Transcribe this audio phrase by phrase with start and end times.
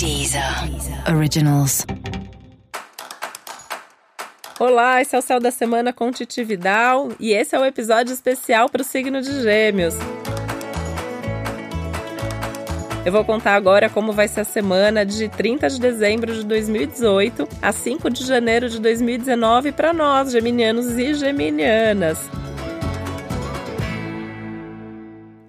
[0.00, 0.42] Deezer
[1.14, 1.84] Originals.
[4.58, 7.66] Olá, esse é o Céu da Semana com Titi Vidal e esse é o um
[7.66, 9.94] episódio especial para o signo de Gêmeos.
[13.04, 17.46] Eu vou contar agora como vai ser a semana de 30 de dezembro de 2018
[17.60, 22.18] a 5 de janeiro de 2019 para nós, geminianos e geminianas.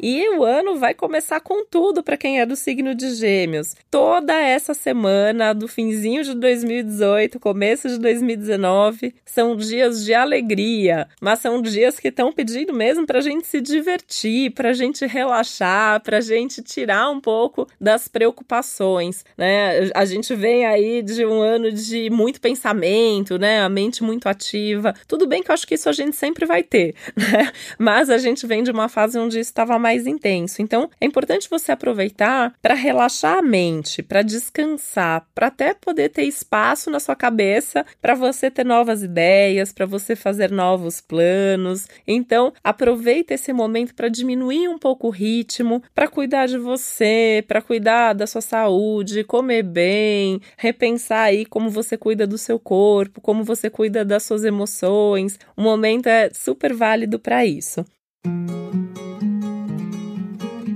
[0.03, 3.75] E o ano vai começar com tudo para quem é do signo de Gêmeos.
[3.91, 11.37] Toda essa semana, do finzinho de 2018, começo de 2019, são dias de alegria, mas
[11.37, 16.01] são dias que estão pedindo mesmo para a gente se divertir, para a gente relaxar,
[16.01, 19.91] para a gente tirar um pouco das preocupações, né?
[19.93, 23.61] A gente vem aí de um ano de muito pensamento, né?
[23.61, 24.95] A mente muito ativa.
[25.07, 27.51] Tudo bem que eu acho que isso a gente sempre vai ter, né?
[27.77, 30.61] Mas a gente vem de uma fase onde isso estava mais mais intenso.
[30.61, 36.23] Então, é importante você aproveitar para relaxar a mente, para descansar, para até poder ter
[36.23, 41.87] espaço na sua cabeça para você ter novas ideias, para você fazer novos planos.
[42.07, 47.61] Então, aproveita esse momento para diminuir um pouco o ritmo, para cuidar de você, para
[47.61, 53.43] cuidar da sua saúde, comer bem, repensar aí como você cuida do seu corpo, como
[53.43, 55.37] você cuida das suas emoções.
[55.57, 57.85] O momento é super válido para isso.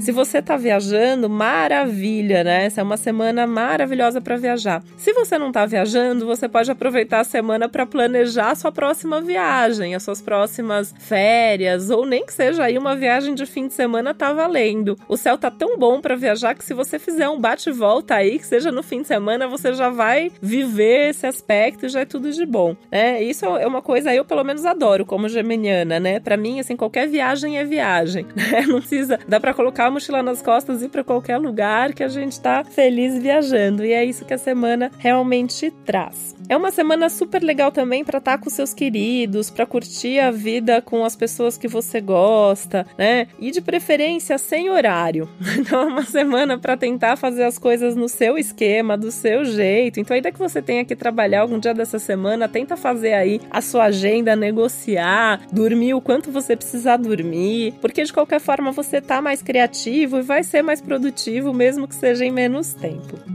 [0.05, 2.65] Se você está viajando, maravilha, né?
[2.65, 4.83] Essa é uma semana maravilhosa para viajar.
[4.95, 9.19] Se você não está viajando, você pode aproveitar a semana para planejar a sua próxima
[9.19, 13.73] viagem, as suas próximas férias, ou nem que seja aí uma viagem de fim de
[13.73, 14.95] semana, tá valendo.
[15.09, 18.45] O céu tá tão bom para viajar que se você fizer um bate-volta aí, que
[18.45, 22.31] seja no fim de semana, você já vai viver esse aspecto e já é tudo
[22.31, 22.75] de bom.
[22.91, 26.19] É, isso é uma coisa eu pelo menos adoro como geminiana, né?
[26.19, 28.61] Para mim, assim, qualquer viagem é viagem, né?
[28.67, 32.09] Não precisa, dá para colocar mochila nas costas e ir para qualquer lugar que a
[32.09, 33.85] gente está feliz viajando.
[33.85, 36.35] E é isso que a semana realmente traz.
[36.49, 40.29] É uma semana super legal também para estar tá com seus queridos, para curtir a
[40.31, 43.27] vida com as pessoas que você gosta, né?
[43.39, 45.29] E de preferência sem horário.
[45.65, 49.99] Então é uma semana para tentar fazer as coisas no seu esquema, do seu jeito.
[49.99, 53.61] Então ainda que você tenha que trabalhar algum dia dessa semana, tenta fazer aí a
[53.61, 59.21] sua agenda, negociar, dormir o quanto você precisar dormir, porque de qualquer forma você tá
[59.21, 63.34] mais criativo e vai ser mais produtivo mesmo que seja em menos tempo.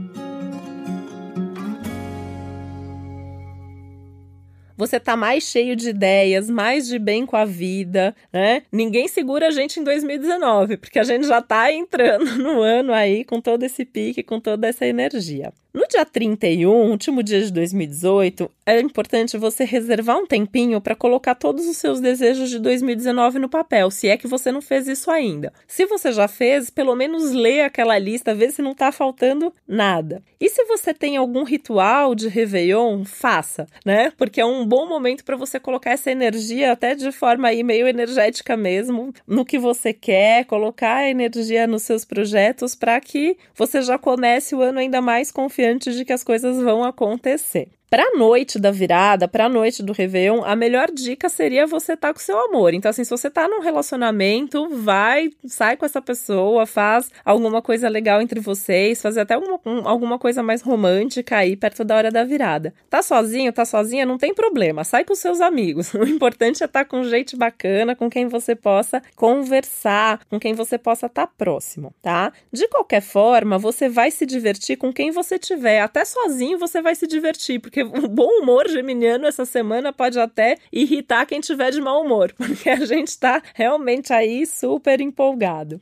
[4.81, 8.63] Você tá mais cheio de ideias, mais de bem com a vida, né?
[8.71, 13.23] Ninguém segura a gente em 2019, porque a gente já tá entrando no ano aí
[13.23, 15.53] com todo esse pique, com toda essa energia.
[15.73, 21.33] No dia 31, último dia de 2018, é importante você reservar um tempinho para colocar
[21.33, 25.09] todos os seus desejos de 2019 no papel, se é que você não fez isso
[25.09, 25.53] ainda.
[25.65, 30.21] Se você já fez, pelo menos lê aquela lista, vê se não está faltando nada.
[30.41, 34.11] E se você tem algum ritual de Réveillon, faça, né?
[34.17, 37.89] Porque é um bom momento para você colocar essa energia até de forma aí meio
[37.89, 43.81] energética mesmo, no que você quer, colocar a energia nos seus projetos para que você
[43.81, 47.67] já comece o ano ainda mais confiante confiante de que as coisas vão acontecer.
[47.91, 51.91] Para a noite da virada, para a noite do Réveillon, a melhor dica seria você
[51.91, 52.73] estar tá com seu amor.
[52.73, 57.89] Então, assim, se você está num relacionamento, vai, sai com essa pessoa, faz alguma coisa
[57.89, 62.23] legal entre vocês, fazer até alguma, alguma coisa mais romântica aí perto da hora da
[62.23, 62.73] virada.
[62.89, 65.91] Tá sozinho, tá sozinha, não tem problema, sai com seus amigos.
[66.01, 70.53] O importante é estar tá com gente bacana, com quem você possa conversar, com quem
[70.53, 72.31] você possa estar tá próximo, tá?
[72.53, 75.81] De qualquer forma, você vai se divertir com quem você tiver.
[75.81, 80.19] Até sozinho você vai se divertir, porque porque o bom humor geminiano essa semana pode
[80.19, 85.79] até irritar quem tiver de mau humor, porque a gente está realmente aí super empolgado.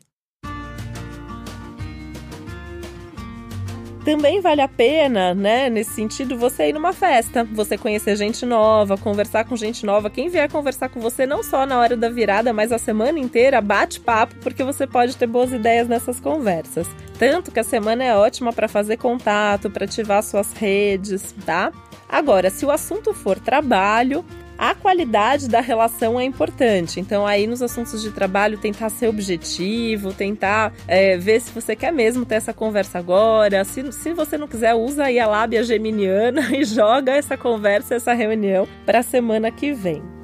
[4.06, 8.98] também vale a pena, né, nesse sentido, você ir numa festa, você conhecer gente nova,
[8.98, 10.10] conversar com gente nova.
[10.10, 13.62] Quem vier conversar com você, não só na hora da virada, mas a semana inteira,
[13.62, 16.88] bate papo, porque você pode ter boas ideias nessas conversas.
[17.20, 21.72] Tanto que a semana é ótima para fazer contato, para ativar suas redes, tá?
[22.09, 24.25] Agora, se o assunto for trabalho,
[24.57, 27.00] a qualidade da relação é importante.
[27.00, 31.94] Então, aí nos assuntos de trabalho, tentar ser objetivo, tentar é, ver se você quer
[31.94, 33.63] mesmo ter essa conversa agora.
[33.63, 38.13] Se, se você não quiser, usa aí a lábia geminiana e joga essa conversa, essa
[38.13, 40.19] reunião para a semana que vem.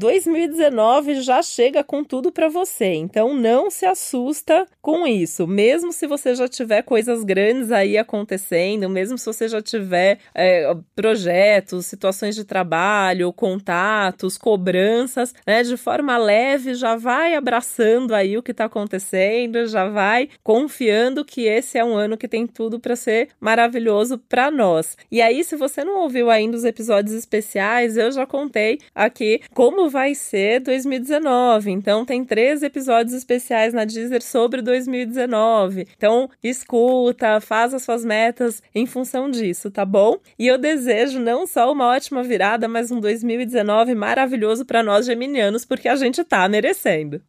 [0.00, 2.86] 2019 já chega com tudo para você.
[2.86, 8.88] Então não se assusta com isso, mesmo se você já tiver coisas grandes aí acontecendo,
[8.88, 15.62] mesmo se você já tiver é, projetos, situações de trabalho, contatos, cobranças, né?
[15.62, 21.42] De forma leve, já vai abraçando aí o que está acontecendo, já vai confiando que
[21.42, 24.96] esse é um ano que tem tudo para ser maravilhoso para nós.
[25.12, 29.89] E aí, se você não ouviu ainda os episódios especiais, eu já contei aqui como
[29.90, 31.70] vai ser 2019.
[31.70, 35.86] Então, tem três episódios especiais na Deezer sobre 2019.
[35.96, 40.16] Então, escuta, faz as suas metas em função disso, tá bom?
[40.38, 45.64] E eu desejo não só uma ótima virada, mas um 2019 maravilhoso para nós geminianos,
[45.64, 47.20] porque a gente tá merecendo.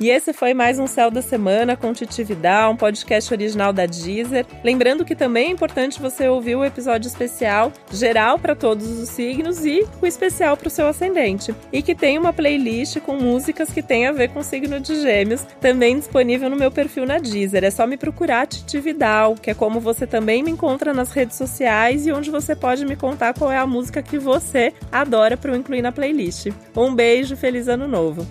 [0.00, 3.84] E esse foi mais um Céu da Semana com Titi Vidal, um podcast original da
[3.84, 4.46] Deezer.
[4.62, 9.66] Lembrando que também é importante você ouvir o episódio especial geral para todos os signos
[9.66, 11.52] e o especial para o seu ascendente.
[11.72, 15.00] E que tem uma playlist com músicas que tem a ver com o signo de
[15.00, 17.64] Gêmeos, também disponível no meu perfil na Deezer.
[17.64, 21.36] É só me procurar Titi Vidal, que é como você também me encontra nas redes
[21.36, 25.50] sociais e onde você pode me contar qual é a música que você adora para
[25.50, 26.52] eu incluir na playlist.
[26.76, 28.24] Um beijo, feliz ano novo!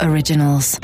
[0.00, 0.78] Originals.